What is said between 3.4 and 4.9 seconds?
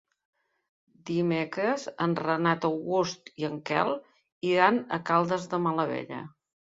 i en Quel iran